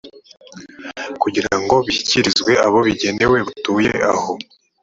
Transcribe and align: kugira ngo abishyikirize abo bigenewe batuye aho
kugira 1.21 1.51
ngo 1.59 1.73
abishyikirize 1.81 2.51
abo 2.65 2.79
bigenewe 2.87 3.37
batuye 3.47 3.91
aho 4.11 4.31